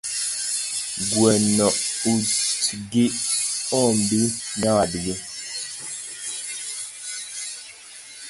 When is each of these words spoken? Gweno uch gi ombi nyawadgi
Gweno 1.09 1.67
uch 2.11 2.35
gi 2.91 3.05
ombi 3.81 4.21
nyawadgi 4.59 5.13